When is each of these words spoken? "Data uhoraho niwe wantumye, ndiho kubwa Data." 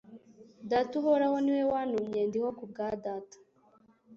"Data 0.69 0.93
uhoraho 1.01 1.37
niwe 1.43 1.63
wantumye, 1.71 2.21
ndiho 2.29 2.49
kubwa 2.57 2.85
Data." 3.05 3.37